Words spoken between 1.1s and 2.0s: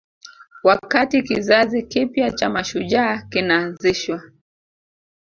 kizazi